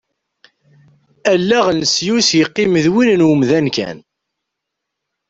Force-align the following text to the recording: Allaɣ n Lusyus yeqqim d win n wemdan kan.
Allaɣ 1.33 1.65
n 1.71 1.77
Lusyus 1.79 2.29
yeqqim 2.37 2.73
d 2.83 2.87
win 2.93 3.09
n 3.21 3.25
wemdan 3.27 3.67
kan. 3.75 3.97